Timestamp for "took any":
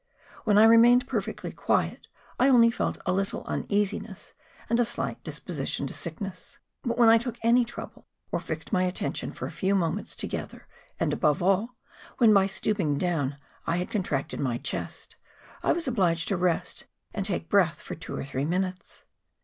7.19-7.63